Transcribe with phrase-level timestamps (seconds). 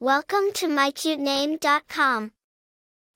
[0.00, 2.30] Welcome to mycutename.com.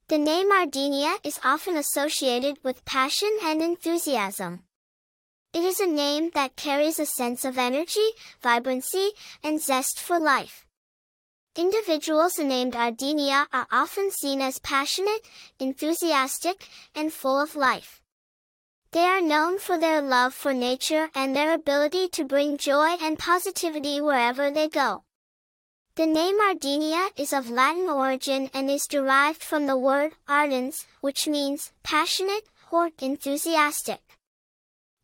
[0.09, 4.65] The name Ardenia is often associated with passion and enthusiasm.
[5.55, 8.09] It is a name that carries a sense of energy,
[8.43, 9.13] vibrancy,
[9.45, 10.67] and zest for life.
[11.55, 15.21] Individuals named Ardenia are often seen as passionate,
[15.61, 18.03] enthusiastic, and full of life.
[18.91, 23.21] They are known for their love for nature and their ability to bring joy and
[23.21, 25.05] positivity wherever they go.
[25.95, 31.29] The name Ardenia is of Latin origin and is derived from the word ardens, which
[31.29, 34.01] means passionate or enthusiastic.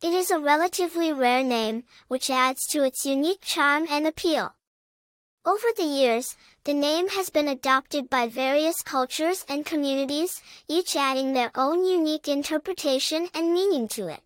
[0.01, 4.55] It is a relatively rare name, which adds to its unique charm and appeal.
[5.45, 11.33] Over the years, the name has been adopted by various cultures and communities, each adding
[11.33, 14.21] their own unique interpretation and meaning to it.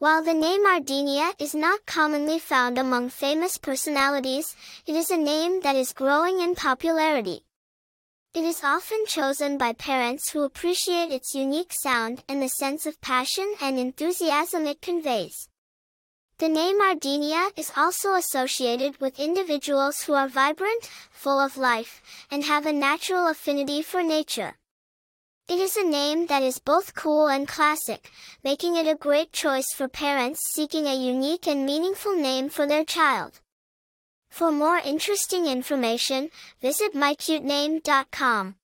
[0.00, 5.60] While the name Ardenia is not commonly found among famous personalities, it is a name
[5.60, 7.44] that is growing in popularity.
[8.32, 12.98] It is often chosen by parents who appreciate its unique sound and the sense of
[13.02, 15.50] passion and enthusiasm it conveys.
[16.38, 22.44] The name Ardenia is also associated with individuals who are vibrant, full of life, and
[22.44, 24.59] have a natural affinity for nature.
[25.50, 28.12] It is a name that is both cool and classic,
[28.44, 32.84] making it a great choice for parents seeking a unique and meaningful name for their
[32.84, 33.40] child.
[34.30, 36.30] For more interesting information,
[36.62, 38.59] visit mycutename.com.